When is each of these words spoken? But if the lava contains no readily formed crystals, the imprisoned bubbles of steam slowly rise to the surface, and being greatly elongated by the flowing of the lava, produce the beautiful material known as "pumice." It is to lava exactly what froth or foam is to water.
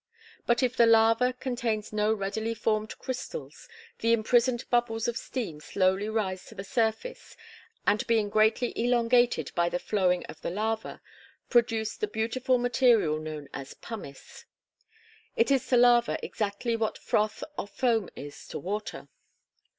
But 0.47 0.63
if 0.63 0.75
the 0.75 0.87
lava 0.87 1.31
contains 1.31 1.93
no 1.93 2.11
readily 2.11 2.55
formed 2.55 2.97
crystals, 2.97 3.69
the 3.99 4.13
imprisoned 4.13 4.67
bubbles 4.71 5.07
of 5.07 5.15
steam 5.15 5.59
slowly 5.59 6.09
rise 6.09 6.43
to 6.45 6.55
the 6.55 6.63
surface, 6.63 7.37
and 7.85 8.07
being 8.07 8.27
greatly 8.27 8.73
elongated 8.75 9.51
by 9.53 9.69
the 9.69 9.77
flowing 9.77 10.25
of 10.25 10.41
the 10.41 10.49
lava, 10.49 11.03
produce 11.51 11.95
the 11.95 12.07
beautiful 12.07 12.57
material 12.57 13.19
known 13.19 13.47
as 13.53 13.75
"pumice." 13.75 14.45
It 15.35 15.51
is 15.51 15.67
to 15.67 15.77
lava 15.77 16.17
exactly 16.25 16.75
what 16.75 16.97
froth 16.97 17.43
or 17.55 17.67
foam 17.67 18.09
is 18.15 18.47
to 18.47 18.57
water. 18.57 19.07